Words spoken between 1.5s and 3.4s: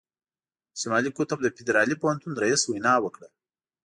فدرالي پوهنتون رييس وینا وکړه.